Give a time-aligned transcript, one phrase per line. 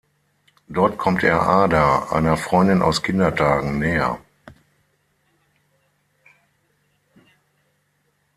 [0.67, 4.17] Dort kommt er Ada, einer Freundin aus Kindertagen, näher.